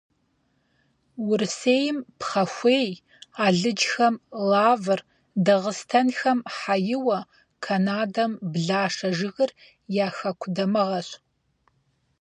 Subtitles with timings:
[1.29, 2.89] Урысейм пхъэхуей,
[3.45, 4.15] алыджхэм
[4.49, 4.99] лавр,
[5.45, 7.19] дагъыстэнхэм хьэиуэ,
[7.63, 9.51] канадэм блашэ жыгыр
[10.05, 11.09] я хэку дамыгъэщ.